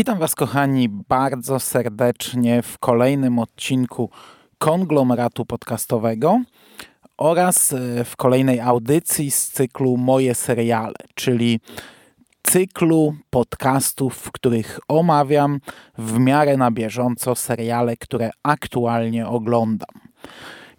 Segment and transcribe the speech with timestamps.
[0.00, 4.10] Witam Was, kochani, bardzo serdecznie w kolejnym odcinku
[4.58, 6.40] konglomeratu podcastowego
[7.18, 11.60] oraz e, w kolejnej audycji z cyklu Moje seriale, czyli
[12.42, 15.60] cyklu podcastów, w których omawiam
[15.98, 20.00] w miarę na bieżąco seriale, które aktualnie oglądam.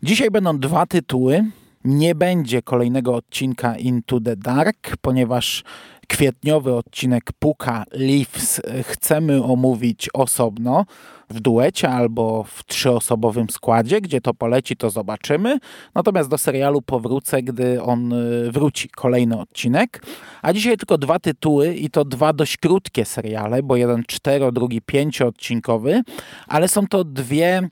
[0.03, 1.44] Dzisiaj będą dwa tytuły.
[1.84, 5.63] Nie będzie kolejnego odcinka Into the Dark, ponieważ
[6.11, 10.85] kwietniowy odcinek Puka Leaves chcemy omówić osobno
[11.29, 14.01] w duecie albo w trzyosobowym składzie.
[14.01, 15.59] Gdzie to poleci, to zobaczymy.
[15.95, 18.89] Natomiast do serialu powrócę, gdy on y, wróci.
[18.89, 20.03] Kolejny odcinek.
[20.41, 24.81] A dzisiaj tylko dwa tytuły i to dwa dość krótkie seriale, bo jeden cztero, drugi
[24.81, 26.01] pięcioodcinkowy,
[26.48, 27.70] ale są to dwie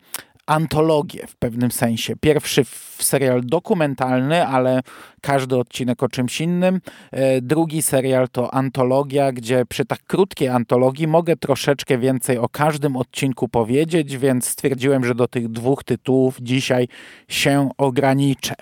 [0.50, 2.16] antologię w pewnym sensie.
[2.16, 2.66] Pierwszy
[2.98, 4.82] serial dokumentalny, ale
[5.22, 6.82] każdy odcinek o czymś innym.
[7.12, 12.96] E, drugi serial to antologia, gdzie przy tak krótkiej antologii mogę troszeczkę więcej o każdym
[12.96, 16.88] odcinku powiedzieć, więc stwierdziłem, że do tych dwóch tytułów dzisiaj
[17.28, 18.56] się ograniczę.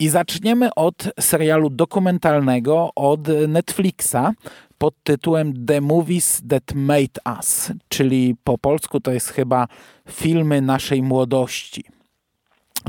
[0.00, 4.32] I zaczniemy od serialu dokumentalnego od Netflixa
[4.78, 9.66] pod tytułem The Movies That Made Us, czyli po polsku to jest chyba
[10.08, 11.84] filmy naszej młodości.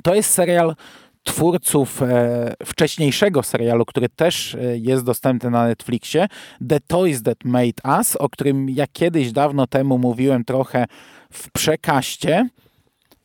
[0.04, 0.76] To jest serial
[1.24, 6.28] twórców e, wcześniejszego serialu, który też e, jest dostępny na Netflixie,
[6.70, 10.86] The Toys That Made Us, o którym ja kiedyś dawno temu mówiłem trochę
[11.32, 12.50] w przekaście.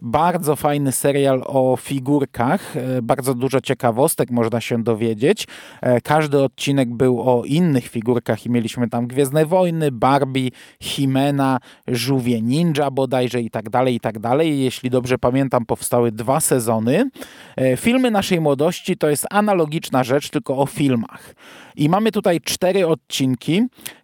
[0.09, 5.47] Bardzo fajny serial o figurkach, e, bardzo dużo ciekawostek można się dowiedzieć.
[5.81, 12.43] E, każdy odcinek był o innych figurkach i mieliśmy tam Gwiezdne Wojny, Barbie, Himena, Żółwie
[12.43, 14.61] Ninja bodajże i tak dalej, i tak dalej.
[14.61, 17.11] Jeśli dobrze pamiętam, powstały dwa sezony.
[17.57, 21.35] E, filmy naszej młodości to jest analogiczna rzecz, tylko o filmach.
[21.77, 23.63] I mamy tutaj cztery odcinki,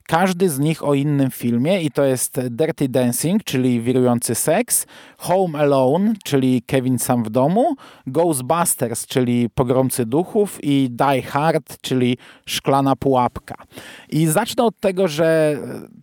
[0.08, 4.86] każdy z nich o innym filmie i to jest Dirty Dancing, czyli wirujący seks,
[5.18, 7.76] Home Alone, czyli Kevin sam w domu,
[8.06, 13.54] Ghostbusters, czyli pogromcy duchów i Die Hard, czyli szklana pułapka.
[14.08, 15.58] I zacznę od tego, że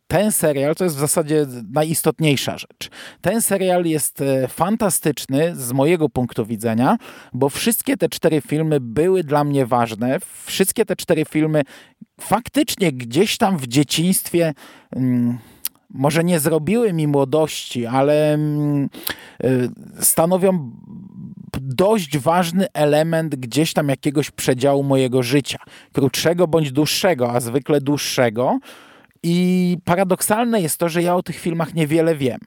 [0.08, 2.90] ten serial to jest w zasadzie najistotniejsza rzecz.
[3.22, 6.98] Ten serial jest e, fantastyczny z mojego punktu widzenia,
[7.34, 10.18] bo wszystkie te cztery filmy były dla mnie ważne.
[10.46, 11.62] Wszystkie te cztery filmy
[12.20, 14.54] faktycznie gdzieś tam w dzieciństwie.
[14.94, 15.38] Hmm,
[15.90, 18.90] może nie zrobiły mi młodości, ale mm,
[19.44, 19.70] y,
[20.00, 20.72] stanowią
[21.62, 25.58] dość ważny element gdzieś tam jakiegoś przedziału mojego życia.
[25.94, 28.60] Krótszego bądź dłuższego, a zwykle dłuższego.
[29.24, 32.40] I paradoksalne jest to, że ja o tych filmach niewiele wiem.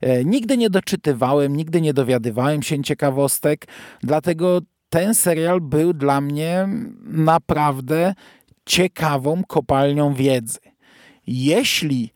[0.00, 3.66] E, nigdy nie doczytywałem, nigdy nie dowiadywałem się ciekawostek,
[4.02, 6.68] dlatego ten serial był dla mnie
[7.04, 8.14] naprawdę
[8.68, 10.58] ciekawą kopalnią wiedzy.
[11.26, 12.12] Jeśli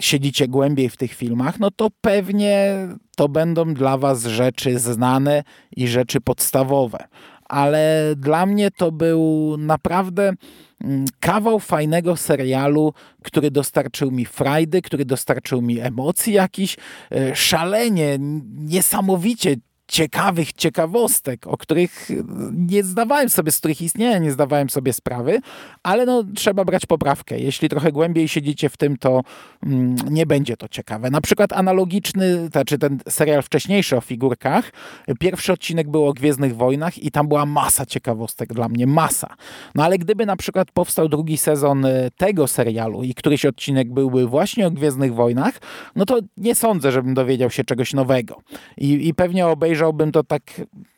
[0.00, 2.76] siedzicie głębiej w tych filmach, no to pewnie
[3.16, 5.44] to będą dla Was rzeczy znane
[5.76, 6.98] i rzeczy podstawowe.
[7.44, 10.32] Ale dla mnie to był naprawdę
[10.80, 16.76] mm, kawał fajnego serialu, który dostarczył mi frajdy, który dostarczył mi emocji jakiś,
[17.12, 18.18] e, szalenie,
[18.58, 19.56] niesamowicie
[19.90, 22.08] ciekawych ciekawostek, o których
[22.52, 25.40] nie zdawałem sobie, z których istnienia nie zdawałem sobie sprawy,
[25.82, 27.38] ale no, trzeba brać poprawkę.
[27.38, 29.22] Jeśli trochę głębiej siedzicie w tym, to
[29.66, 31.10] mm, nie będzie to ciekawe.
[31.10, 34.72] Na przykład analogiczny, znaczy ten serial wcześniejszy o figurkach,
[35.20, 39.34] pierwszy odcinek był o Gwiezdnych Wojnach i tam była masa ciekawostek dla mnie, masa.
[39.74, 44.26] No ale gdyby na przykład powstał drugi sezon e, tego serialu i któryś odcinek byłby
[44.26, 45.60] właśnie o Gwiezdnych Wojnach,
[45.96, 48.42] no to nie sądzę, żebym dowiedział się czegoś nowego.
[48.76, 50.42] I, i pewnie obejrzał obejrzałbym to tak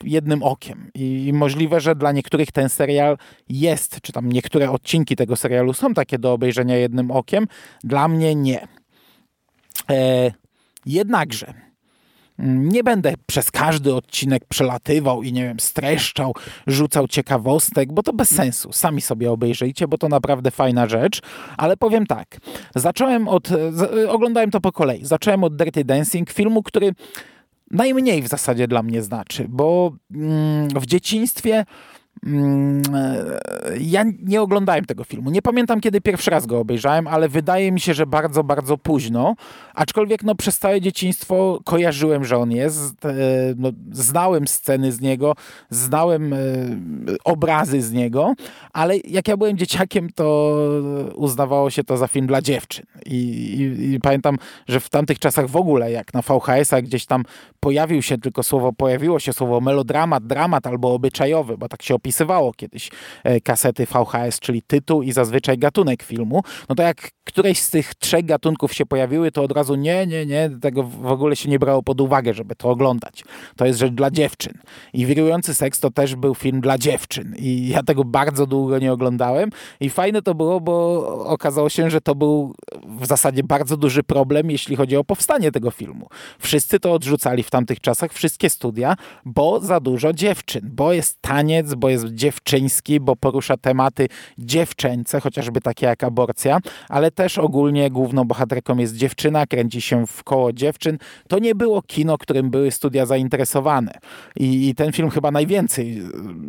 [0.05, 0.91] jednym okiem.
[0.95, 5.95] I, możliwe, że dla niektórych ten serial jest, czy tam niektóre odcinki tego serialu są
[5.95, 7.47] takie do obejrzenia jednym okiem.
[7.85, 8.69] Dla mnie nie.
[9.91, 10.33] E,
[10.87, 11.55] jednakże
[12.39, 16.35] nie będę przez każdy odcinek przelatywał i nie wiem, streszczał,
[16.67, 18.73] rzucał ciekawostek, bo to bez sensu.
[18.73, 21.21] Sami sobie obejrzyjcie, bo to naprawdę fajna rzecz.
[21.57, 22.39] Ale powiem tak,
[22.75, 23.49] zacząłem od,
[24.09, 25.07] oglądałem to po kolei.
[25.07, 26.93] Zacząłem od Dirty Dancing, filmu, który
[27.73, 31.65] najmniej w zasadzie dla mnie znaczy, bo mm, w dzieciństwie
[33.81, 35.31] ja nie oglądałem tego filmu.
[35.31, 39.35] Nie pamiętam, kiedy pierwszy raz go obejrzałem, ale wydaje mi się, że bardzo, bardzo późno.
[39.75, 43.05] Aczkolwiek no, przez całe dzieciństwo kojarzyłem, że on jest.
[43.05, 43.15] E,
[43.57, 45.35] no, znałem sceny z niego,
[45.71, 46.37] znałem e,
[47.25, 48.35] obrazy z niego,
[48.73, 50.57] ale jak ja byłem dzieciakiem, to
[51.15, 52.87] uznawało się to za film dla dziewczyn.
[53.07, 54.39] I, i, i pamiętam,
[54.69, 57.25] że w tamtych czasach w ogóle, jak na VHS-a gdzieś tam
[57.61, 62.53] pojawił się tylko słowo, pojawiło się słowo melodramat, dramat albo obyczajowy, bo tak się opisywało
[62.53, 62.91] kiedyś
[63.25, 67.95] e, kasety VHS, czyli tytuł i zazwyczaj gatunek filmu, no to jak któreś z tych
[67.95, 71.59] trzech gatunków się pojawiły, to od razu nie, nie, nie, tego w ogóle się nie
[71.59, 73.25] brało pod uwagę, żeby to oglądać.
[73.57, 74.53] To jest rzecz dla dziewczyn.
[74.93, 77.35] I Wirujący Seks to też był film dla dziewczyn.
[77.39, 79.51] I ja tego bardzo długo nie oglądałem.
[79.81, 82.55] I fajne to było, bo okazało się, że to był
[83.01, 86.09] w zasadzie bardzo duży problem, jeśli chodzi o powstanie tego filmu.
[86.39, 91.75] Wszyscy to odrzucali w tamtych czasach, wszystkie studia, bo za dużo dziewczyn, bo jest taniec,
[91.75, 94.09] bo jest dziewczyński, bo porusza tematy
[94.39, 96.59] dziewczęce, chociażby takie jak aborcja,
[96.89, 100.99] ale też ogólnie główną bohaterką jest dziewczyna, kręci się w koło dziewczyn.
[101.29, 103.93] To nie było kino, którym były studia zainteresowane.
[104.37, 106.05] I, i ten film chyba najwięcej y,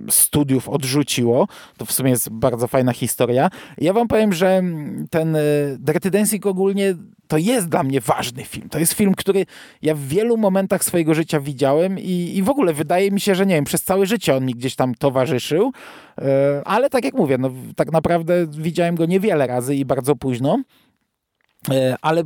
[0.10, 1.48] studiów odrzuciło.
[1.78, 3.50] To w sumie jest bardzo fajna historia.
[3.78, 4.64] Ja wam powiem, że
[5.10, 5.38] ten
[5.80, 6.96] Dirty Dancing ogólnie
[7.34, 8.70] to jest dla mnie ważny film.
[8.70, 9.46] To jest film, który
[9.82, 13.46] ja w wielu momentach swojego życia widziałem i, i w ogóle wydaje mi się, że
[13.46, 15.72] nie wiem, przez całe życie on mi gdzieś tam towarzyszył,
[16.18, 20.64] e, ale tak jak mówię, no, tak naprawdę widziałem go niewiele razy i bardzo późno,
[21.70, 22.24] e, ale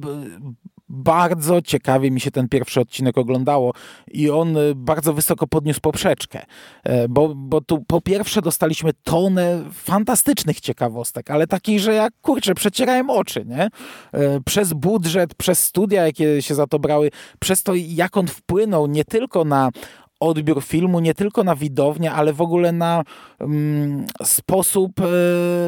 [0.89, 3.73] bardzo ciekawie mi się ten pierwszy odcinek oglądało
[4.11, 6.45] i on y, bardzo wysoko podniósł poprzeczkę,
[6.83, 12.55] e, bo, bo tu po pierwsze dostaliśmy tonę fantastycznych ciekawostek, ale takich, że jak kurczę,
[12.55, 13.69] przecierałem oczy, nie?
[14.11, 18.87] E, przez budżet, przez studia, jakie się za to brały, przez to, jak on wpłynął
[18.87, 19.69] nie tylko na
[20.19, 23.03] odbiór filmu nie tylko na widownię, ale w ogóle na
[23.39, 25.05] mm, sposób e,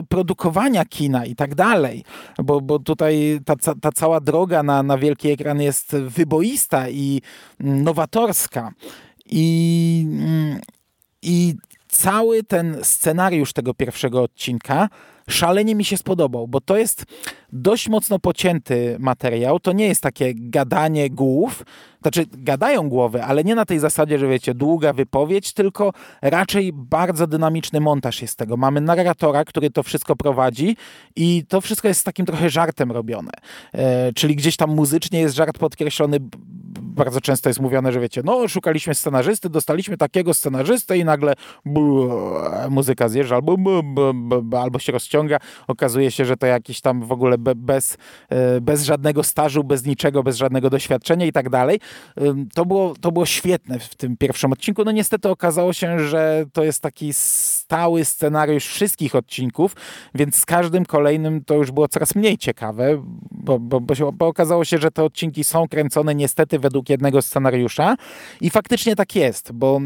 [0.09, 2.03] produkowania kina i tak dalej.
[2.43, 7.21] Bo, bo tutaj ta, ta cała droga na, na wielki ekran jest wyboista i
[7.59, 8.71] mm, nowatorska.
[9.25, 10.59] I, mm,
[11.21, 11.55] I
[11.89, 14.89] cały ten scenariusz tego pierwszego odcinka
[15.29, 17.05] szalenie mi się spodobał, bo to jest
[17.53, 19.59] dość mocno pocięty materiał.
[19.59, 21.63] To nie jest takie gadanie głów,
[22.01, 27.27] znaczy gadają głowy, ale nie na tej zasadzie, że wiecie, długa wypowiedź, tylko raczej bardzo
[27.27, 28.57] dynamiczny montaż jest tego.
[28.57, 30.77] Mamy narratora, który to wszystko prowadzi
[31.15, 33.31] i to wszystko jest z takim trochę żartem robione.
[33.73, 36.17] E, czyli gdzieś tam muzycznie jest żart podkreślony
[36.99, 41.33] bardzo często jest mówione, że wiecie, no szukaliśmy scenarzysty, dostaliśmy takiego scenarzystę i nagle
[42.69, 43.57] muzyka zjeżdża albo,
[44.61, 45.37] albo się rozciąga.
[45.67, 47.97] Okazuje się, że to jakiś tam w ogóle bez,
[48.29, 51.79] e, bez żadnego stażu, bez niczego, bez żadnego doświadczenia i tak dalej.
[52.53, 54.83] To było, to było świetne w tym pierwszym odcinku.
[54.85, 57.13] No niestety okazało się, że to jest taki
[57.69, 59.75] stały scenariusz wszystkich odcinków,
[60.15, 64.27] więc z każdym kolejnym to już było coraz mniej ciekawe, bo, bo, bo, się, bo
[64.27, 67.95] okazało się, że te odcinki są kręcone niestety według jednego scenariusza
[68.41, 69.81] i faktycznie tak jest, bo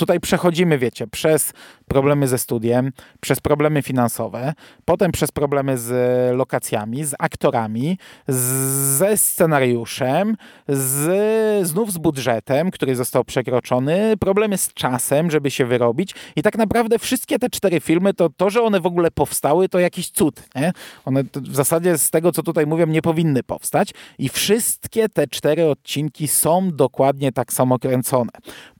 [0.00, 1.52] tutaj przechodzimy, wiecie, przez
[1.88, 4.52] problemy ze studiem, przez problemy finansowe,
[4.84, 5.90] potem przez problemy z
[6.36, 7.98] lokacjami, z aktorami,
[8.28, 10.36] ze scenariuszem,
[10.68, 16.58] z, znów z budżetem, który został przekroczony, problemy z czasem, żeby się wyrobić i tak
[16.58, 20.42] naprawdę wszystkie te cztery filmy, to to, że one w ogóle powstały, to jakiś cud,
[20.54, 20.72] nie?
[21.04, 25.66] One w zasadzie z tego, co tutaj mówią, nie powinny powstać i wszystkie te cztery
[25.66, 28.30] odcinki są dokładnie tak samo kręcone.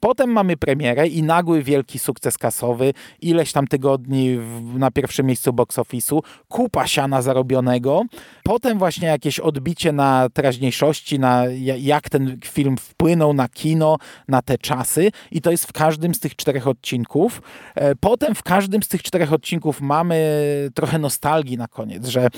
[0.00, 5.52] Potem mamy premierę i nagły wielki sukces kasowy, ileś tam tygodni w, na pierwszym miejscu
[5.52, 8.02] box office'u, kupa siana zarobionego,
[8.44, 11.44] potem właśnie jakieś odbicie na teraźniejszości, na
[11.78, 13.96] jak ten film wpłynął na kino,
[14.28, 15.10] na te czasy.
[15.30, 17.42] I to jest w każdym z tych czterech odcinków.
[17.74, 20.20] E, potem w każdym z tych czterech odcinków mamy
[20.74, 22.28] trochę nostalgii na koniec, że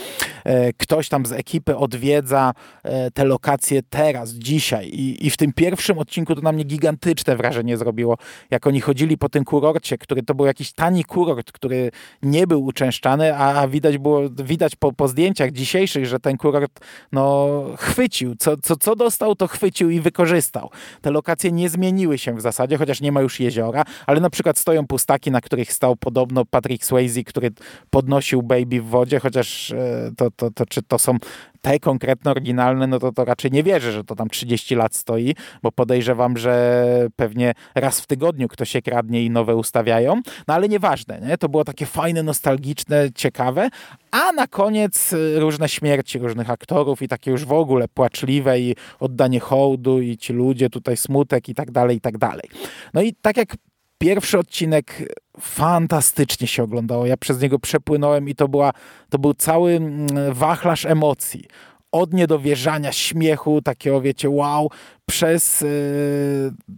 [0.45, 4.89] e, ktoś tam z ekipy odwiedza e, te lokacje teraz, dzisiaj.
[4.89, 8.19] I, i w tym pierwszym odcinku to na mnie gigantyczne wrażenie zrobiło,
[8.53, 11.91] jak oni chodzili po tym kurorcie, który to był jakiś tani kurort, który
[12.23, 16.81] nie był uczęszczany, a widać było, widać po, po zdjęciach dzisiejszych, że ten kurort
[17.13, 18.35] no, chwycił.
[18.37, 20.71] Co, co, co dostał, to chwycił i wykorzystał.
[21.01, 24.59] Te lokacje nie zmieniły się w zasadzie, chociaż nie ma już jeziora, ale na przykład
[24.59, 27.51] stoją pustaki, na których stał podobno Patrick Swayze, który
[27.91, 31.17] podnosił Baby w wodzie, chociaż e, to, to, to czy to są
[31.63, 35.35] te konkretne, oryginalne, no to, to raczej nie wierzę, że to tam 30 lat stoi,
[35.63, 40.69] bo podejrzewam, że pewnie raz w tygodniu ktoś się kradnie i nowe ustawiają, no ale
[40.69, 41.39] nieważne, nie?
[41.39, 43.69] to było takie fajne, nostalgiczne, ciekawe,
[44.11, 48.77] a na koniec y, różne śmierci różnych aktorów i takie już w ogóle płaczliwe i
[49.01, 52.49] oddanie hołdu i ci ludzie, tutaj smutek i tak dalej, i tak dalej.
[52.95, 53.57] No i tak jak
[54.03, 57.07] pierwszy odcinek fantastycznie się oglądało.
[57.07, 58.73] Ja przez niego przepłynąłem i to, była,
[59.11, 61.45] to był cały mm, wachlarz emocji.
[61.93, 64.71] Od niedowierzania, śmiechu, takiego wiecie, wow,
[65.07, 65.69] przez yy,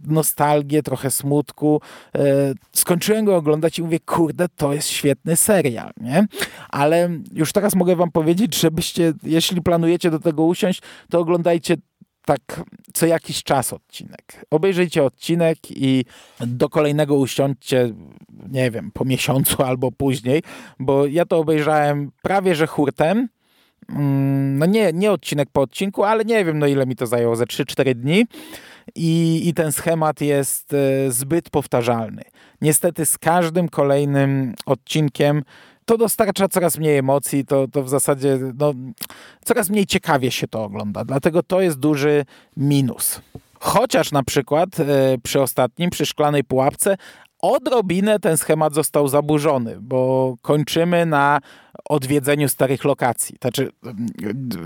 [0.07, 1.81] nostalgię, trochę smutku.
[2.15, 2.21] Yy,
[2.75, 6.27] skończyłem go oglądać i mówię, kurde, to jest świetny serial, nie?
[6.69, 11.77] Ale już teraz mogę wam powiedzieć, żebyście, jeśli planujecie do tego usiąść, to oglądajcie
[12.25, 12.61] tak
[12.93, 14.45] co jakiś czas odcinek.
[14.51, 16.05] Obejrzyjcie odcinek i
[16.39, 17.93] do kolejnego usiądźcie,
[18.49, 20.43] nie wiem, po miesiącu albo później,
[20.79, 23.27] bo ja to obejrzałem prawie że hurtem.
[23.89, 27.35] Mm, no nie, nie odcinek po odcinku, ale nie wiem, no ile mi to zajęło,
[27.35, 28.25] ze 3-4 dni.
[28.95, 32.21] I, I ten schemat jest e, zbyt powtarzalny.
[32.61, 35.43] Niestety z każdym kolejnym odcinkiem
[35.85, 38.73] to dostarcza coraz mniej emocji, to, to w zasadzie no,
[39.45, 41.05] coraz mniej ciekawie się to ogląda.
[41.05, 42.25] Dlatego to jest duży
[42.57, 43.21] minus.
[43.59, 46.97] Chociaż na przykład e, przy ostatnim, przy szklanej pułapce,
[47.41, 51.39] odrobinę ten schemat został zaburzony, bo kończymy na
[51.89, 53.35] odwiedzeniu starych lokacji.
[53.41, 53.71] Znaczy,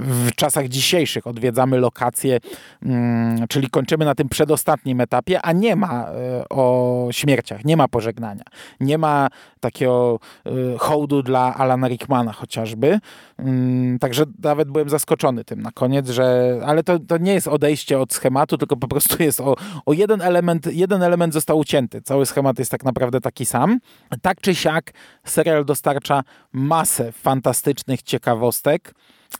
[0.01, 2.39] w czasach dzisiejszych odwiedzamy lokacje,
[2.83, 7.87] mm, czyli kończymy na tym przedostatnim etapie, a nie ma e, o śmierciach, nie ma
[7.87, 8.43] pożegnania.
[8.79, 9.27] Nie ma
[9.59, 12.99] takiego e, hołdu dla Alana Rickmana chociażby.
[13.37, 17.99] Mm, także nawet byłem zaskoczony tym na koniec, że ale to, to nie jest odejście
[17.99, 22.01] od schematu, tylko po prostu jest o, o jeden element, jeden element został ucięty.
[22.01, 23.79] Cały schemat jest tak naprawdę taki sam.
[24.21, 24.91] Tak czy siak
[25.25, 28.93] serial dostarcza masę fantastycznych ciekawostek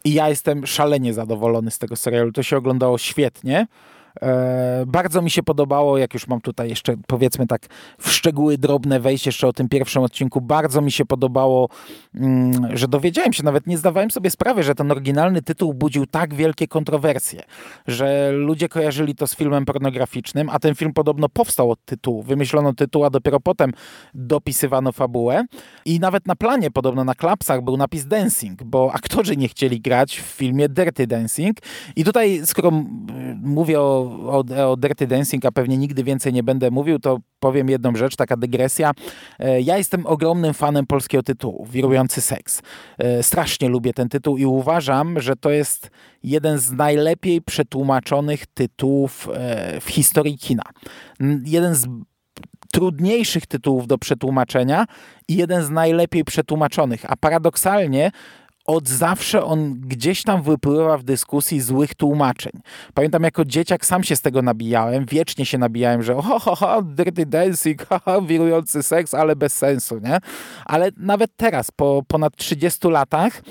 [0.03, 2.31] i ja jestem szalenie zadowolony z tego serialu.
[2.31, 3.67] To się oglądało świetnie.
[4.21, 7.61] E, bardzo mi się podobało, jak już mam tutaj jeszcze powiedzmy tak
[7.99, 11.69] w szczegóły drobne wejść jeszcze o tym pierwszym odcinku, bardzo mi się podobało,
[12.15, 16.33] mm, że dowiedziałem się, nawet nie zdawałem sobie sprawy, że ten oryginalny tytuł budził tak
[16.33, 17.43] wielkie kontrowersje,
[17.87, 22.23] że ludzie kojarzyli to z filmem pornograficznym, a ten film podobno powstał od tytułu.
[22.23, 23.73] Wymyślono tytuł, a dopiero potem
[24.13, 25.45] dopisywano fabułę.
[25.85, 30.19] I nawet na planie, podobno na klapsach był napis Dancing, bo aktorzy nie chcieli grać
[30.19, 31.57] w filmie Dirty Dancing.
[31.95, 32.71] I tutaj, skoro
[33.41, 37.69] mówię o o, o Dirty Dancing, a pewnie nigdy więcej nie będę mówił, to powiem
[37.69, 38.91] jedną rzecz, taka dygresja.
[39.39, 42.61] E, ja jestem ogromnym fanem polskiego tytułu, Wirujący Seks.
[42.97, 45.89] E, strasznie lubię ten tytuł i uważam, że to jest
[46.23, 50.63] jeden z najlepiej przetłumaczonych tytułów e, w historii kina.
[51.45, 51.87] Jeden z
[52.71, 54.85] trudniejszych tytułów do przetłumaczenia
[55.27, 57.05] i jeden z najlepiej przetłumaczonych.
[57.07, 58.11] A paradoksalnie
[58.69, 62.51] od zawsze on gdzieś tam wypływa w dyskusji złych tłumaczeń.
[62.93, 66.81] Pamiętam jako dzieciak sam się z tego nabijałem, wiecznie się nabijałem, że ho, ho, ho,
[66.81, 70.17] dirty dancing, ha, ha, wirujący seks, ale bez sensu, nie?
[70.65, 73.41] Ale nawet teraz, po ponad 30 latach,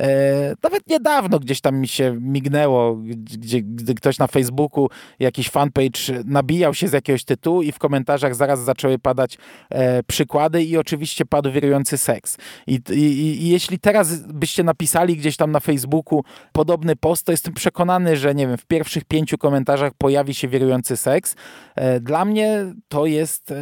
[0.00, 6.00] e, nawet niedawno gdzieś tam mi się mignęło, gdzie, gdy ktoś na Facebooku, jakiś fanpage
[6.24, 9.38] nabijał się z jakiegoś tytułu i w komentarzach zaraz zaczęły padać
[9.70, 12.36] e, przykłady i oczywiście padł wirujący seks.
[12.66, 17.54] I, i, i jeśli teraz byście napisali gdzieś tam na Facebooku podobny post, to jestem
[17.54, 21.36] przekonany, że nie wiem, w pierwszych pięciu komentarzach pojawi się wirujący seks.
[21.74, 23.56] E, dla mnie to jest, e,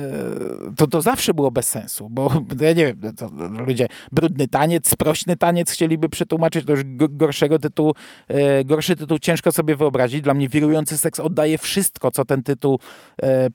[0.77, 2.31] to, to zawsze było bez sensu, bo
[2.61, 3.01] ja nie wiem,
[3.67, 7.95] ludzie brudny taniec, sprośny taniec chcieliby przetłumaczyć, to już gorszego tytułu,
[8.29, 10.21] e, gorszy tytuł ciężko sobie wyobrazić.
[10.21, 12.79] Dla mnie wirujący seks oddaje wszystko, co ten tytuł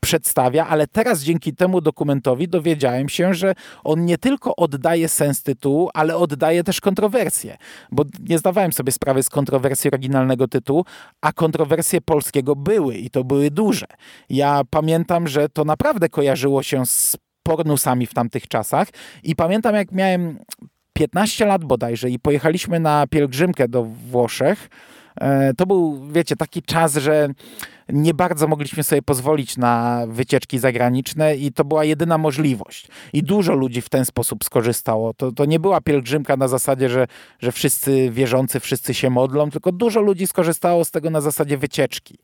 [0.02, 3.54] przedstawia, ale teraz dzięki temu dokumentowi dowiedziałem się, że
[3.84, 7.58] on nie tylko oddaje sens tytułu, ale oddaje też kontrowersje kontrowersje,
[7.92, 10.86] bo nie zdawałem sobie sprawy z kontrowersji oryginalnego tytułu,
[11.22, 13.86] a kontrowersje polskiego były i to były duże.
[14.30, 18.88] Ja pamiętam, że to naprawdę kojarzyło się z pornusami w tamtych czasach
[19.24, 20.40] i pamiętam jak miałem
[20.94, 24.70] 15 lat bodajże i pojechaliśmy na pielgrzymkę do Włoszech,
[25.22, 27.30] e, to był, wiecie, taki czas, że
[27.94, 32.88] nie bardzo mogliśmy sobie pozwolić na wycieczki zagraniczne i to była jedyna możliwość.
[33.14, 35.14] I dużo ludzi w ten sposób skorzystało.
[35.14, 37.08] To, to nie była pielgrzymka na zasadzie, że,
[37.40, 42.18] że wszyscy wierzący, wszyscy się modlą, tylko dużo ludzi skorzystało z tego na zasadzie wycieczki.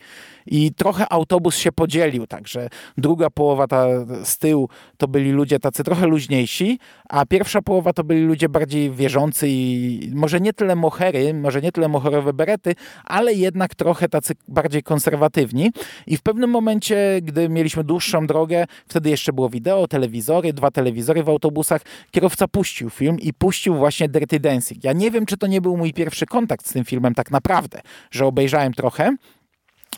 [0.45, 3.85] I trochę autobus się podzielił, także druga połowa ta
[4.23, 6.79] z tyłu to byli ludzie tacy trochę luźniejsi,
[7.09, 11.71] a pierwsza połowa to byli ludzie bardziej wierzący i może nie tyle mohery, może nie
[11.71, 15.71] tyle moherowe berety, ale jednak trochę tacy bardziej konserwatywni dni
[16.07, 21.23] i w pewnym momencie, gdy mieliśmy dłuższą drogę, wtedy jeszcze było wideo, telewizory, dwa telewizory
[21.23, 21.81] w autobusach,
[22.11, 24.83] kierowca puścił film i puścił właśnie Dirty Dancing.
[24.83, 27.81] Ja nie wiem, czy to nie był mój pierwszy kontakt z tym filmem tak naprawdę,
[28.11, 29.15] że obejrzałem trochę,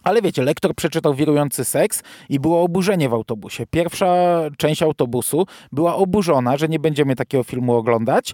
[0.03, 3.65] ale wiecie, lektor przeczytał Wirujący Seks i było oburzenie w autobusie.
[3.71, 8.33] Pierwsza część autobusu była oburzona, że nie będziemy takiego filmu oglądać,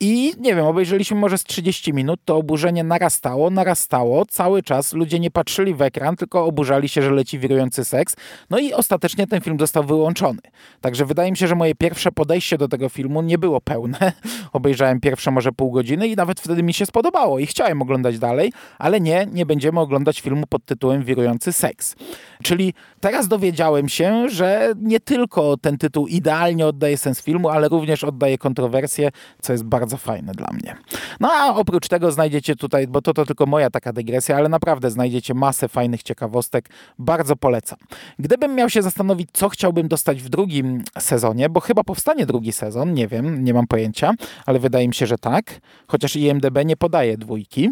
[0.00, 5.20] i nie wiem, obejrzeliśmy może z 30 minut, to oburzenie narastało, narastało, cały czas ludzie
[5.20, 8.16] nie patrzyli w ekran, tylko oburzali się, że leci wirujący seks.
[8.50, 10.40] No i ostatecznie ten film został wyłączony.
[10.80, 14.12] Także wydaje mi się, że moje pierwsze podejście do tego filmu nie było pełne.
[14.52, 18.52] Obejrzałem pierwsze może pół godziny i nawet wtedy mi się spodobało i chciałem oglądać dalej,
[18.78, 21.96] ale nie, nie będziemy oglądać filmu pod tytułem Wirujący seks.
[22.42, 28.04] Czyli teraz dowiedziałem się, że nie tylko ten tytuł idealnie oddaje sens filmu, ale również
[28.04, 29.10] oddaje kontrowersję,
[29.42, 30.76] co jest bardzo bardzo fajne dla mnie.
[31.20, 34.90] No a oprócz tego znajdziecie tutaj, bo to, to tylko moja taka dygresja, ale naprawdę
[34.90, 36.68] znajdziecie masę fajnych ciekawostek.
[36.98, 37.78] Bardzo polecam.
[38.18, 42.94] Gdybym miał się zastanowić, co chciałbym dostać w drugim sezonie, bo chyba powstanie drugi sezon,
[42.94, 44.12] nie wiem, nie mam pojęcia,
[44.46, 47.70] ale wydaje mi się, że tak, chociaż IMDB nie podaje dwójki.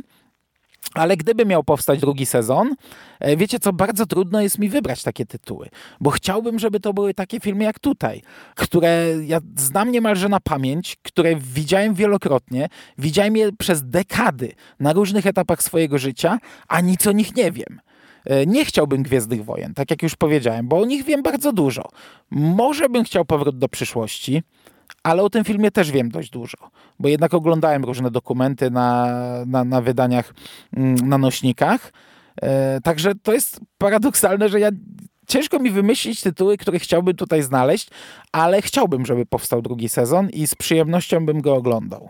[0.95, 2.75] Ale gdyby miał powstać drugi sezon,
[3.21, 5.69] e, wiecie co, bardzo trudno jest mi wybrać takie tytuły,
[6.01, 8.23] bo chciałbym, żeby to były takie filmy jak tutaj,
[8.55, 15.27] które ja znam niemalże na pamięć, które widziałem wielokrotnie, widziałem je przez dekady na różnych
[15.27, 17.81] etapach swojego życia, a nic o nich nie wiem.
[18.25, 21.89] E, nie chciałbym Gwiezdnych Wojen, tak jak już powiedziałem, bo o nich wiem bardzo dużo.
[22.31, 24.43] Może bym chciał powrót do przyszłości,
[25.03, 26.59] ale o tym filmie też wiem dość dużo,
[26.99, 29.09] bo jednak oglądałem różne dokumenty na,
[29.47, 30.35] na, na wydaniach,
[30.77, 31.93] mm, na nośnikach.
[32.43, 34.71] E, także to jest paradoksalne, że ja
[35.27, 37.89] ciężko mi wymyślić tytuły, które chciałbym tutaj znaleźć,
[38.33, 42.09] ale chciałbym, żeby powstał drugi sezon i z przyjemnością bym go oglądał.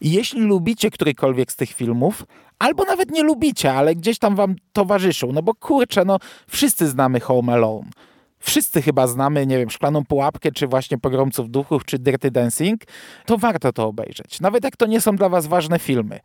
[0.00, 2.26] I jeśli lubicie którykolwiek z tych filmów,
[2.58, 7.20] albo nawet nie lubicie, ale gdzieś tam wam towarzyszą, no bo kurczę, no wszyscy znamy
[7.20, 7.90] Home Alone
[8.46, 12.82] wszyscy chyba znamy, nie wiem, Szklaną Pułapkę, czy właśnie Pogromców Duchów, czy Dirty Dancing,
[13.26, 14.40] to warto to obejrzeć.
[14.40, 16.20] Nawet jak to nie są dla was ważne filmy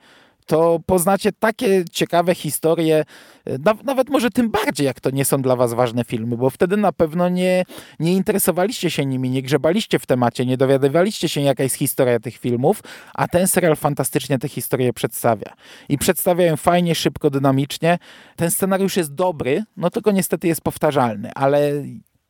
[0.46, 3.06] to poznacie takie ciekawe historie,
[3.46, 6.78] e, nawet może tym bardziej, jak to nie są dla was ważne filmy, bo wtedy
[6.78, 7.64] na pewno nie,
[8.00, 12.38] nie interesowaliście się nimi, nie grzebaliście w temacie, nie dowiadywaliście się, jaka jest historia tych
[12.38, 15.54] filmów, a ten serial fantastycznie te historie przedstawia.
[15.90, 17.98] I przedstawia ją fajnie, szybko, dynamicznie.
[18.36, 21.72] Ten scenariusz jest dobry, no tylko niestety jest powtarzalny, ale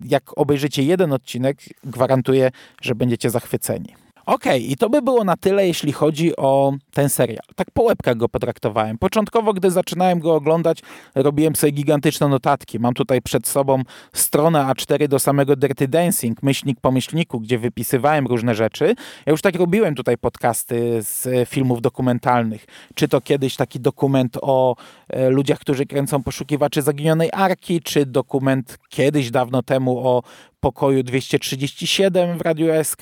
[0.06, 3.96] jak obejrzycie jeden odcinek, gwarantuję, że będziecie zachwyceni.
[4.26, 7.44] Okej, okay, i to by było na tyle, jeśli chodzi o ten serial.
[7.56, 8.98] Tak po łebkach go potraktowałem.
[8.98, 10.80] Początkowo, gdy zaczynałem go oglądać,
[11.16, 12.80] robiłem sobie gigantyczne notatki.
[12.80, 13.82] Mam tutaj przed sobą
[14.14, 18.96] stronę A4 do samego Dirty Dancing, myślnik po myślniku, gdzie wypisywałem różne rzeczy.
[19.26, 22.66] Ja już tak robiłem tutaj podcasty z filmów dokumentalnych.
[22.96, 24.76] Czy to kiedyś taki dokument o
[25.10, 30.24] e, ludziach, którzy kręcą poszukiwaczy zaginionej arki, czy dokument kiedyś dawno temu o
[30.62, 33.02] pokoju 237 w Radiu SK,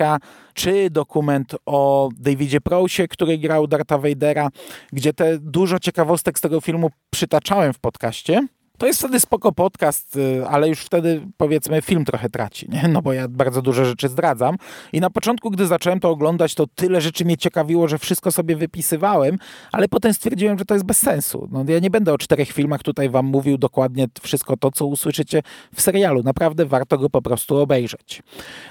[0.54, 4.50] czy dokument o Davidzie Prousie, który grał Darta Vadera,
[4.94, 8.48] gdzie te dużo ciekawostek z tego filmu przytaczałem w podcaście.
[8.80, 12.88] To jest wtedy spoko podcast, y, ale już wtedy powiedzmy film trochę traci, nie?
[12.88, 14.56] no bo ja bardzo dużo rzeczy zdradzam.
[14.94, 18.56] I na początku, gdy zacząłem to oglądać, to tyle rzeczy mnie ciekawiło, że wszystko sobie
[18.56, 19.38] wypisywałem,
[19.72, 21.48] ale potem stwierdziłem, że to jest bez sensu.
[21.52, 25.42] No, ja nie będę o czterech filmach tutaj wam mówił dokładnie wszystko to, co usłyszycie
[25.76, 26.24] w serialu.
[26.24, 28.24] Naprawdę warto go po prostu obejrzeć.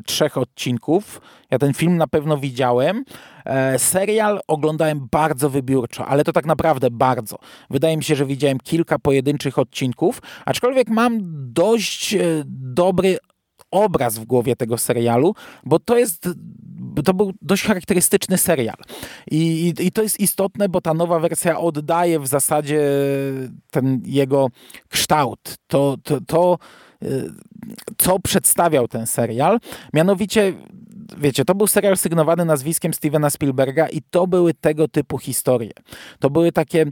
[0.00, 1.20] trzech odcinków.
[1.50, 3.04] Ja ten film na pewno widziałem.
[3.44, 7.36] E, serial oglądałem bardzo wybiórczo, ale to tak naprawdę bardzo.
[7.70, 11.18] Wydaje mi się, że widziałem kilka pojedynczych odcinków, aczkolwiek mam
[11.52, 13.18] dość e, dobry
[13.70, 16.28] obraz w głowie tego serialu, bo to jest
[17.04, 18.76] to był dość charakterystyczny serial.
[19.30, 19.36] I,
[19.78, 22.80] i, I, to jest istotne, bo ta nowa wersja oddaje w zasadzie
[23.70, 24.48] ten jego
[24.88, 25.56] kształt.
[25.66, 26.58] To, to, to
[27.02, 27.30] y,
[27.98, 29.60] co przedstawiał ten serial.
[29.92, 30.54] Mianowicie
[31.18, 35.72] wiecie, to był serial sygnowany nazwiskiem Stevena Spielberga i to były tego typu historie.
[36.18, 36.86] To były takie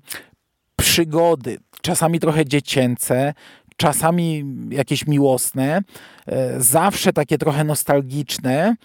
[0.77, 3.35] przygody, czasami trochę dziecięce,
[3.79, 5.83] czasami jakieś miłosne,
[6.27, 8.77] e, zawsze takie trochę nostalgiczne,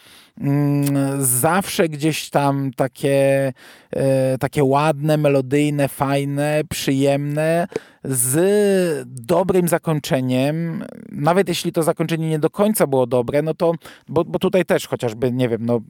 [0.42, 0.86] mm,
[1.26, 3.54] zawsze gdzieś tam takie,
[3.92, 7.68] e, takie ładne, melodyjne, fajne, przyjemne,
[8.04, 13.74] z dobrym zakończeniem, nawet jeśli to zakończenie nie do końca było dobre, no to,
[14.08, 15.82] bo, bo tutaj też chociażby, nie wiem, no,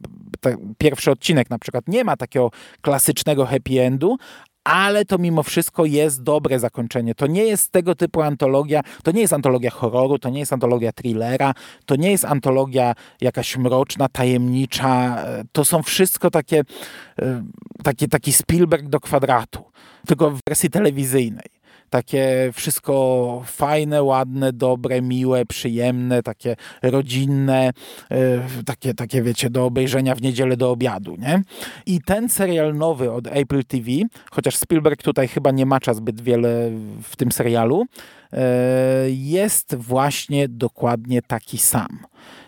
[0.77, 4.17] pierwszy odcinek na przykład nie ma takiego klasycznego happy endu,
[4.63, 7.15] ale to mimo wszystko jest dobre zakończenie.
[7.15, 10.91] To nie jest tego typu antologia, to nie jest antologia horroru, to nie jest antologia
[10.91, 11.53] thrillera,
[11.85, 15.23] to nie jest antologia jakaś mroczna, tajemnicza.
[15.51, 16.63] To są wszystko takie,
[17.21, 17.43] e,
[17.83, 19.63] takie taki Spielberg do kwadratu,
[20.07, 21.52] tylko w wersji telewizyjnej
[21.93, 27.71] takie wszystko fajne, ładne, dobre, miłe, przyjemne, takie rodzinne,
[28.09, 28.17] yy,
[28.65, 31.41] takie, takie wiecie, do obejrzenia w niedzielę do obiadu, nie?
[31.85, 33.91] I ten serial nowy od Apple TV,
[34.31, 36.71] chociaż Spielberg tutaj chyba nie macza zbyt wiele
[37.03, 37.85] w tym serialu,
[39.07, 41.99] jest właśnie dokładnie taki sam.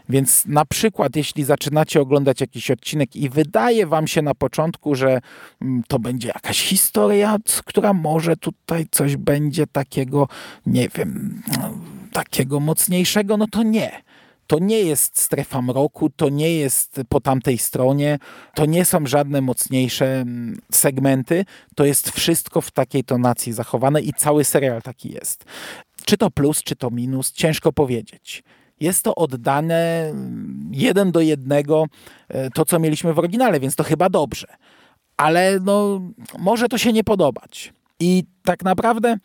[0.09, 5.21] Więc na przykład, jeśli zaczynacie oglądać jakiś odcinek i wydaje wam się na początku, że
[5.61, 10.27] mm, to będzie jakaś historia, która może tutaj coś będzie takiego,
[10.65, 11.41] nie wiem,
[12.11, 13.91] takiego mocniejszego, no to nie.
[14.47, 18.19] To nie jest strefa mroku, to nie jest po tamtej stronie,
[18.53, 24.13] to nie są żadne mocniejsze mm, segmenty, to jest wszystko w takiej tonacji zachowane i
[24.13, 25.45] cały serial taki jest.
[26.05, 28.43] Czy to plus, czy to minus, ciężko powiedzieć.
[28.79, 31.85] Jest to oddane mm, jeden do jednego
[32.27, 34.47] e, to, co mieliśmy w oryginale, więc to chyba dobrze.
[35.17, 36.01] Ale no,
[36.39, 37.73] może to się nie podobać.
[37.99, 39.17] I tak naprawdę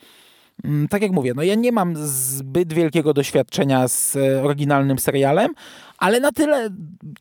[0.64, 5.54] Mm, tak jak mówię, no ja nie mam zbyt wielkiego doświadczenia z e, oryginalnym serialem,
[5.98, 6.68] ale na tyle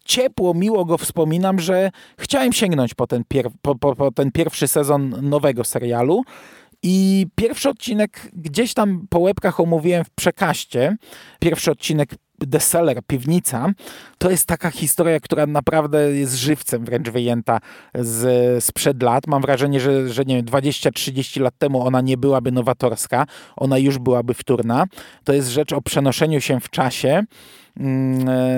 [0.05, 3.23] ciepło, miło go wspominam, że chciałem sięgnąć po ten,
[3.61, 6.23] po, po, po ten pierwszy sezon nowego serialu.
[6.83, 10.97] I pierwszy odcinek gdzieś tam po łebkach omówiłem w przekaście.
[11.39, 12.09] Pierwszy odcinek
[12.51, 13.69] The Cellar, Piwnica,
[14.17, 17.59] to jest taka historia, która naprawdę jest żywcem wręcz wyjęta
[17.95, 19.27] z, sprzed lat.
[19.27, 23.97] Mam wrażenie, że, że nie wiem, 20-30 lat temu ona nie byłaby nowatorska, ona już
[23.97, 24.85] byłaby wtórna.
[25.23, 27.23] To jest rzecz o przenoszeniu się w czasie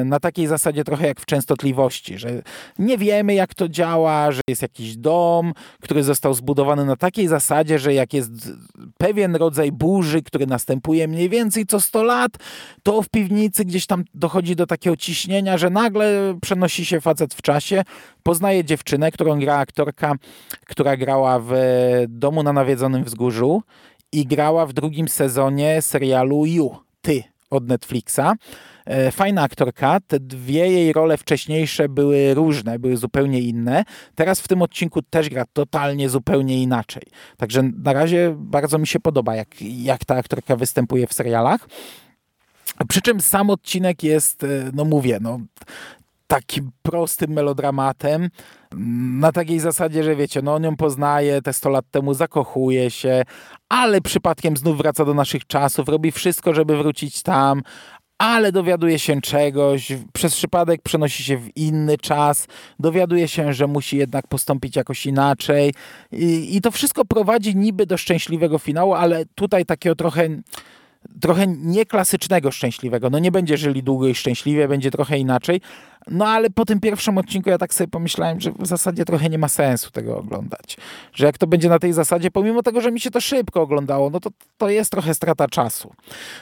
[0.05, 2.41] na takiej zasadzie trochę jak w częstotliwości, że
[2.79, 7.79] nie wiemy jak to działa, że jest jakiś dom, który został zbudowany na takiej zasadzie,
[7.79, 8.31] że jak jest
[8.97, 12.31] pewien rodzaj burzy, który następuje mniej więcej co 100 lat,
[12.83, 17.41] to w piwnicy gdzieś tam dochodzi do takiego ciśnienia, że nagle przenosi się facet w
[17.41, 17.83] czasie,
[18.23, 20.13] poznaje dziewczynę, którą gra aktorka,
[20.65, 21.53] która grała w
[22.07, 23.63] Domu na Nawiedzonym Wzgórzu
[24.11, 28.35] i grała w drugim sezonie serialu You, Ty od Netflixa.
[28.85, 29.99] E, fajna aktorka.
[30.07, 33.83] Te dwie jej role wcześniejsze były różne, były zupełnie inne.
[34.15, 37.03] Teraz w tym odcinku też gra totalnie zupełnie inaczej.
[37.37, 41.67] Także na razie bardzo mi się podoba, jak, jak ta aktorka występuje w serialach.
[42.87, 45.39] Przy czym sam odcinek jest, e, no mówię, no,
[46.27, 48.29] takim prostym melodramatem.
[49.19, 53.23] Na takiej zasadzie, że wiecie, no on ją poznaje, te 100 lat temu zakochuje się,
[53.69, 57.61] ale przypadkiem znów wraca do naszych czasów, robi wszystko, żeby wrócić tam,
[58.21, 62.47] ale dowiaduje się czegoś, przez przypadek przenosi się w inny czas,
[62.79, 65.73] dowiaduje się, że musi jednak postąpić jakoś inaczej.
[66.11, 70.29] I, i to wszystko prowadzi niby do szczęśliwego finału, ale tutaj takiego trochę
[71.21, 73.09] trochę nieklasycznego szczęśliwego.
[73.09, 75.61] No nie będzie żyli długo i szczęśliwie, będzie trochę inaczej.
[76.07, 79.37] No ale po tym pierwszym odcinku ja tak sobie pomyślałem, że w zasadzie trochę nie
[79.37, 80.77] ma sensu tego oglądać.
[81.13, 84.09] Że jak to będzie na tej zasadzie, pomimo tego, że mi się to szybko oglądało,
[84.09, 85.93] no to to jest trochę strata czasu.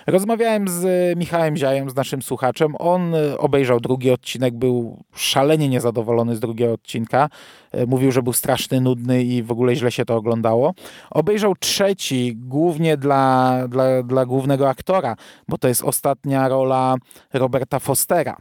[0.07, 2.75] Rozmawiałem z Michałem Ziajem, z naszym słuchaczem.
[2.79, 7.29] On obejrzał drugi odcinek, był szalenie niezadowolony z drugiego odcinka.
[7.71, 10.73] E, mówił, że był straszny, nudny i w ogóle źle się to oglądało.
[11.09, 15.15] Obejrzał trzeci głównie dla, dla, dla głównego aktora,
[15.47, 16.95] bo to jest ostatnia rola
[17.33, 18.38] Roberta Fostera.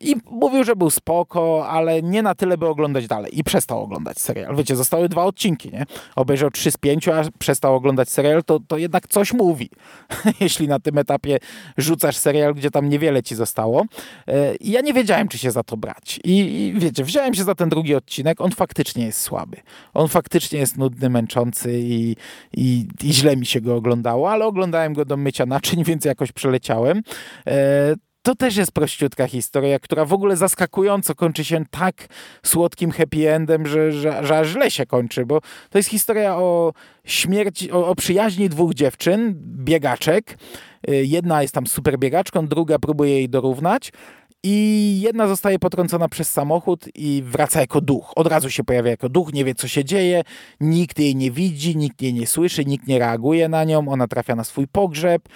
[0.00, 3.38] I mówił, że był spoko, ale nie na tyle, by oglądać dalej.
[3.38, 4.56] I przestał oglądać serial.
[4.56, 5.86] Wiecie, zostały dwa odcinki, nie?
[6.16, 9.70] Obejrzał trzy z pięciu, a przestał oglądać serial, to, to jednak coś mówi.
[10.40, 11.38] Jeśli na tym etapie
[11.76, 13.84] rzucasz serial, gdzie tam niewiele ci zostało.
[14.28, 16.20] E, I ja nie wiedziałem, czy się za to brać.
[16.24, 18.40] I, I wiecie, wziąłem się za ten drugi odcinek.
[18.40, 19.56] On faktycznie jest słaby.
[19.94, 22.16] On faktycznie jest nudny, męczący i,
[22.56, 26.32] i, i źle mi się go oglądało, ale oglądałem go do mycia naczyń, więc jakoś
[26.32, 27.02] przeleciałem.
[28.24, 31.94] To też jest prościutka historia, która w ogóle zaskakująco kończy się tak
[32.42, 36.72] słodkim happy endem, że, że, że źle się kończy, bo to jest historia o
[37.04, 40.38] śmierci, o, o przyjaźni dwóch dziewczyn, biegaczek.
[40.90, 43.92] Y, jedna jest tam super biegaczką, druga próbuje jej dorównać.
[44.46, 48.12] I jedna zostaje potrącona przez samochód i wraca jako duch.
[48.16, 50.22] Od razu się pojawia jako duch, nie wie co się dzieje,
[50.60, 54.34] nikt jej nie widzi, nikt jej nie słyszy, nikt nie reaguje na nią, ona trafia
[54.34, 55.28] na swój pogrzeb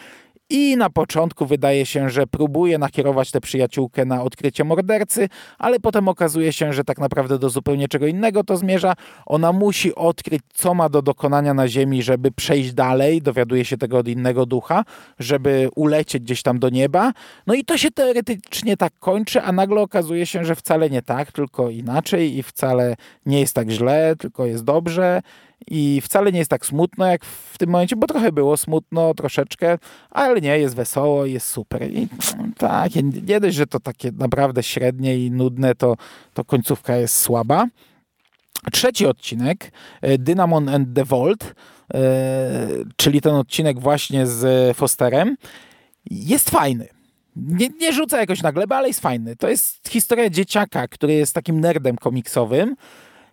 [0.50, 6.08] i na początku wydaje się, że próbuje nakierować tę przyjaciółkę na odkrycie mordercy, ale potem
[6.08, 8.94] okazuje się, że tak naprawdę do zupełnie czego innego to zmierza.
[9.26, 13.22] Ona musi odkryć, co ma do dokonania na Ziemi, żeby przejść dalej.
[13.22, 14.84] Dowiaduje się tego od innego ducha,
[15.18, 17.12] żeby ulecieć gdzieś tam do nieba.
[17.46, 21.32] No i to się teoretycznie tak kończy, a nagle okazuje się, że wcale nie tak,
[21.32, 25.22] tylko inaczej i wcale nie jest tak źle, tylko jest dobrze
[25.66, 29.78] i wcale nie jest tak smutno jak w tym momencie, bo trochę było smutno, troszeczkę,
[30.10, 31.90] ale nie, jest wesoło, jest super.
[31.92, 32.08] I
[32.56, 32.92] tak,
[33.28, 35.96] nie dość, że to takie naprawdę średnie i nudne, to,
[36.34, 37.66] to końcówka jest słaba.
[38.72, 41.54] Trzeci odcinek, e, Dynamon and the Vault,
[41.94, 42.00] e,
[42.96, 45.36] czyli ten odcinek właśnie z Fosterem,
[46.10, 46.88] jest fajny.
[47.36, 49.36] Nie, nie rzuca jakoś na glebę, ale jest fajny.
[49.36, 52.76] To jest historia dzieciaka, który jest takim nerdem komiksowym,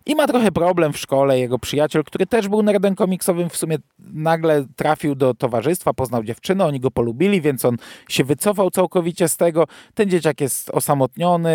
[0.06, 1.38] I ma trochę problem w szkole.
[1.38, 6.64] Jego przyjaciel, który też był nerdem komiksowym, w sumie nagle trafił do towarzystwa, poznał dziewczynę,
[6.64, 7.76] oni go polubili, więc on
[8.08, 9.66] się wycofał całkowicie z tego.
[9.94, 11.50] Ten dzieciak jest osamotniony,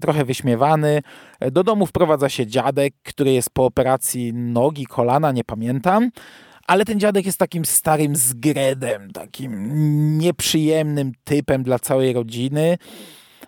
[0.00, 1.02] trochę wyśmiewany.
[1.52, 6.10] Do domu wprowadza się dziadek, który jest po operacji nogi, kolana, nie pamiętam.
[6.66, 9.78] Ale ten dziadek jest takim starym zgredem, takim
[10.18, 12.78] nieprzyjemnym typem dla całej rodziny.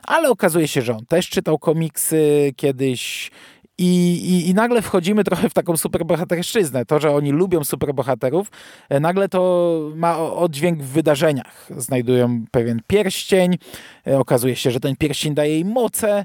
[0.07, 3.31] Ale okazuje się, że on też czytał komiksy kiedyś
[3.79, 6.85] i, i, I, nagle wchodzimy trochę w taką superbohaterszczyznę.
[6.87, 8.51] To, że oni lubią superbohaterów,
[8.89, 11.69] e, nagle to ma oddźwięk w wydarzeniach.
[11.77, 13.59] Znajdują pewien pierścień,
[14.07, 16.25] e, okazuje się, że ten pierścień daje im moce,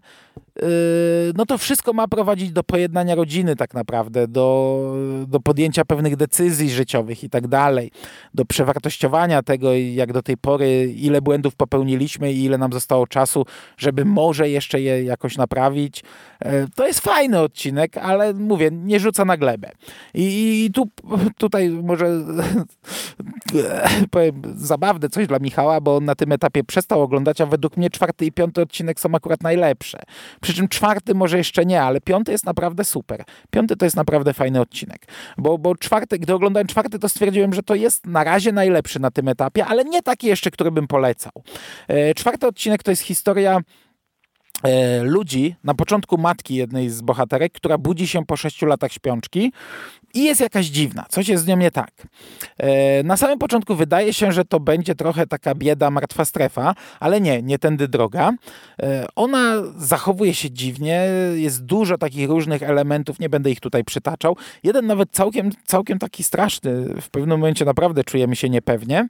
[1.36, 4.96] no to wszystko ma prowadzić do pojednania rodziny tak naprawdę, do,
[5.28, 7.92] do podjęcia pewnych decyzji życiowych i tak dalej,
[8.34, 13.46] do przewartościowania tego, jak do tej pory, ile błędów popełniliśmy i ile nam zostało czasu,
[13.78, 16.04] żeby może jeszcze je jakoś naprawić.
[16.46, 19.72] Yy, to jest fajny odcinek, ale mówię, nie rzuca na glebę.
[20.14, 20.90] I, i tu,
[21.38, 22.08] tutaj może
[24.12, 27.90] powiem zabawne coś dla Michała, bo on na tym etapie przestał oglądać, a według mnie
[27.90, 30.00] czwarty i piąty odcinek są akurat najlepsze.
[30.42, 33.24] Przy czym czwarty może jeszcze nie, ale piąty jest naprawdę super.
[33.52, 35.06] Piąty to jest naprawdę fajny odcinek.
[35.38, 39.12] Bo, bo czwarty, gdy oglądałem czwarty, to stwierdziłem, że to jest na razie najlepszy na
[39.12, 41.32] tym etapie, ale nie taki jeszcze, który bym polecał.
[41.88, 43.60] E, czwarty odcinek to jest historia
[45.04, 49.52] ludzi, na początku matki jednej z bohaterek, która budzi się po sześciu latach śpiączki
[50.14, 51.92] i jest jakaś dziwna, coś jest z nią nie tak.
[52.58, 57.22] E, na samym początku wydaje się, że to będzie trochę taka bieda, martwa strefa, ale
[57.22, 58.32] nie, nie tędy droga.
[58.84, 61.04] E, ona zachowuje się dziwnie,
[61.36, 64.38] jest dużo takich różnych elementów, nie będę ich tutaj przytaczał.
[64.64, 66.72] Jeden nawet całkiem, całkiem taki straszny,
[67.02, 69.08] w pewnym momencie naprawdę czujemy się niepewnie,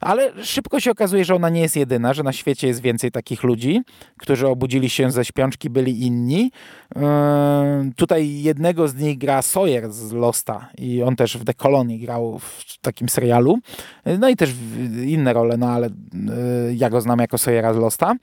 [0.00, 3.42] ale szybko się okazuje, że ona nie jest jedyna, że na świecie jest więcej takich
[3.42, 3.82] ludzi,
[4.18, 6.50] którzy obudzili się ze śpiączki, byli inni.
[6.96, 11.54] E, tutaj jednego z nich gra Sawyer z Lost Losta i on też w The
[11.54, 13.58] Colony grał w takim serialu.
[14.18, 14.50] No i też
[15.06, 15.90] inne role, no ale e,
[16.74, 18.14] ja go znam jako Sawyera z Losta.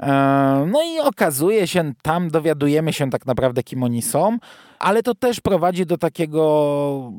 [0.00, 4.38] E, no i okazuje się, tam dowiadujemy się tak naprawdę, kim oni są,
[4.78, 7.12] ale to też prowadzi do takiego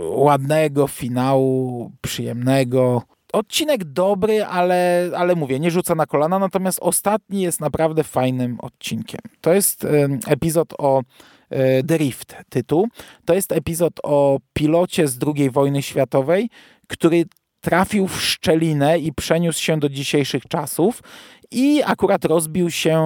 [0.00, 3.02] ładnego finału, przyjemnego.
[3.32, 9.20] Odcinek dobry, ale, ale mówię, nie rzuca na kolana, natomiast ostatni jest naprawdę fajnym odcinkiem.
[9.40, 9.86] To jest
[10.26, 11.02] epizod o
[11.50, 12.88] E, The Rift tytuł.
[13.24, 16.50] To jest epizod o pilocie z II wojny światowej,
[16.88, 17.24] który
[17.60, 21.02] trafił w szczelinę i przeniósł się do dzisiejszych czasów
[21.50, 22.98] i akurat rozbił się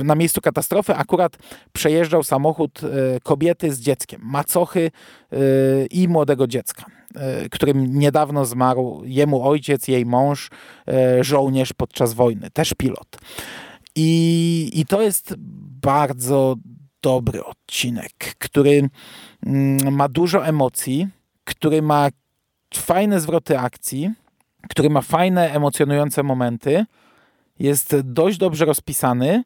[0.00, 0.94] e, na miejscu katastrofy.
[0.94, 1.36] Akurat
[1.72, 4.90] przejeżdżał samochód e, kobiety z dzieckiem, macochy
[5.90, 6.84] i młodego dziecka,
[7.50, 10.50] którym niedawno zmarł jemu ojciec, jej mąż,
[11.20, 13.18] żołnierz podczas wojny, też pilot.
[13.96, 15.34] I, i to jest
[15.82, 16.56] bardzo
[17.02, 18.88] dobry odcinek, który
[19.46, 21.08] mm, ma dużo emocji,
[21.44, 22.08] który ma
[22.74, 24.10] fajne zwroty akcji,
[24.68, 26.84] który ma fajne, emocjonujące momenty,
[27.58, 29.42] jest dość dobrze rozpisany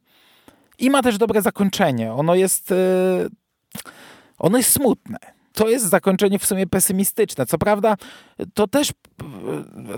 [0.79, 2.13] i ma też dobre zakończenie.
[2.13, 2.77] Ono jest, e,
[4.39, 7.47] ono jest smutne to jest zakończenie w sumie pesymistyczne.
[7.47, 7.97] Co prawda,
[8.55, 8.93] to też,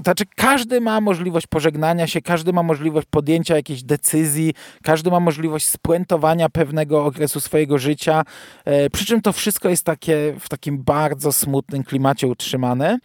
[0.05, 5.69] znaczy każdy ma możliwość pożegnania się, każdy ma możliwość podjęcia jakiejś decyzji, każdy ma możliwość
[5.69, 8.23] spuentowania pewnego okresu swojego życia,
[8.65, 12.99] e, przy czym to wszystko jest takie w takim bardzo smutnym klimacie utrzymane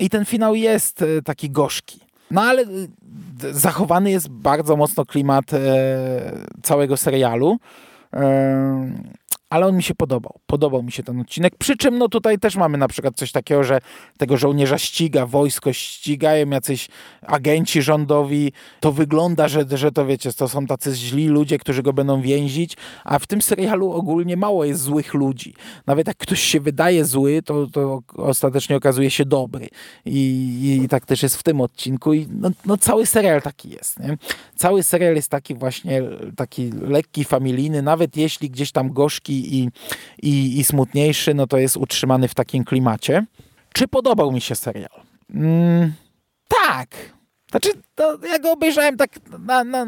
[0.00, 2.00] i ten finał jest e, taki gorzki.
[2.30, 2.66] No ale e,
[3.52, 5.44] zachowany jest bardzo mocno klimat
[6.62, 7.58] całego serialu
[9.50, 10.40] ale on mi się podobał.
[10.46, 11.56] Podobał mi się ten odcinek.
[11.58, 13.80] Przy czym no tutaj też mamy na przykład coś takiego, że
[14.18, 16.88] tego żołnierza ściga, wojsko ścigają jacyś
[17.22, 18.52] agenci rządowi.
[18.80, 22.76] To wygląda, że, że to wiecie, to są tacy źli ludzie, którzy go będą więzić,
[23.04, 25.54] a w tym serialu ogólnie mało jest złych ludzi.
[25.86, 29.68] Nawet jak ktoś się wydaje zły, to, to ostatecznie okazuje się dobry.
[30.04, 32.12] I, i tak też jest w tym odcinku.
[32.12, 34.00] I no, no cały serial taki jest.
[34.00, 34.18] Nie?
[34.56, 36.02] Cały serial jest taki właśnie,
[36.36, 39.70] taki lekki, familijny, nawet jeśli gdzieś tam gorzki i,
[40.22, 43.26] i, i smutniejszy, no to jest utrzymany w takim klimacie.
[43.72, 45.00] Czy podobał mi się serial?
[45.34, 45.92] Mm,
[46.48, 46.88] tak.
[47.50, 49.86] Znaczy, to ja go obejrzałem tak na, na,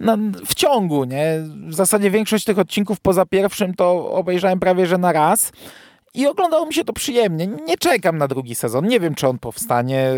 [0.00, 1.24] na, w ciągu, nie?
[1.68, 5.52] W zasadzie większość tych odcinków poza pierwszym to obejrzałem prawie, że na raz.
[6.14, 7.46] I oglądało mi się to przyjemnie.
[7.46, 8.88] Nie czekam na drugi sezon.
[8.88, 10.12] Nie wiem, czy on powstanie.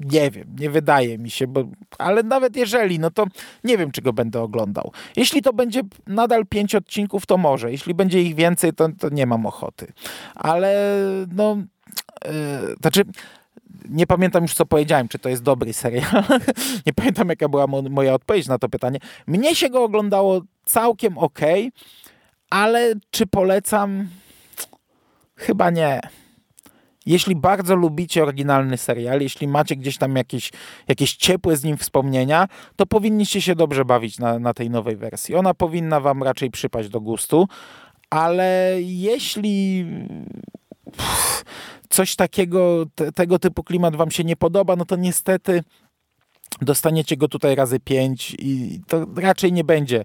[0.00, 1.64] Nie wiem, nie wydaje mi się, bo,
[1.98, 3.26] ale nawet jeżeli, no to
[3.64, 4.92] nie wiem, czy go będę oglądał.
[5.16, 7.72] Jeśli to będzie nadal pięć odcinków, to może.
[7.72, 9.92] Jeśli będzie ich więcej, to, to nie mam ochoty.
[10.34, 11.00] Ale
[11.32, 11.56] no,
[12.24, 12.30] yy,
[12.80, 13.02] znaczy,
[13.88, 16.24] nie pamiętam już, co powiedziałem, czy to jest dobry serial.
[16.86, 18.98] nie pamiętam, jaka była mo moja odpowiedź na to pytanie.
[19.26, 21.40] Mnie się go oglądało całkiem ok,
[22.50, 24.08] ale czy polecam?
[25.36, 26.00] Chyba nie.
[27.08, 30.52] Jeśli bardzo lubicie oryginalny serial, jeśli macie gdzieś tam jakieś,
[30.88, 35.34] jakieś ciepłe z nim wspomnienia, to powinniście się dobrze bawić na, na tej nowej wersji.
[35.34, 37.48] Ona powinna wam raczej przypaść do gustu,
[38.10, 39.86] ale jeśli
[41.88, 45.62] coś takiego, te, tego typu klimat wam się nie podoba, no to niestety
[46.60, 50.04] dostaniecie go tutaj razy pięć i to raczej nie będzie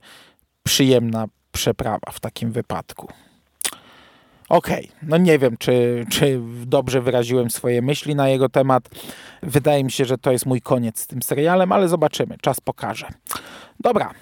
[0.64, 3.08] przyjemna przeprawa w takim wypadku.
[4.54, 5.10] Okej, okay.
[5.10, 8.90] no nie wiem, czy, czy dobrze wyraziłem swoje myśli na jego temat.
[9.44, 13.08] Wydaje mi się, że to jest mój koniec z tym serialem, ale zobaczymy, czas pokaże.
[13.80, 14.14] Dobra,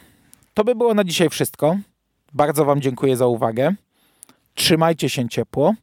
[0.53, 1.77] to by było na dzisiaj wszystko.
[2.33, 3.73] Bardzo Wam dziękuję za uwagę.
[4.55, 5.73] Trzymajcie się ciepło.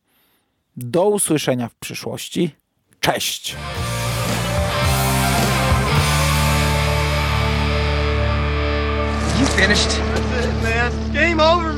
[0.76, 2.54] Do usłyszenia w przyszłości.
[3.00, 3.56] Cześć!
[9.40, 10.00] You finished?
[10.32, 11.12] That's it, man.
[11.12, 11.77] Game over,